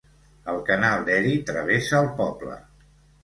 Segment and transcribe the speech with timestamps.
[0.51, 2.57] El Canal d'Erie travessa el poble.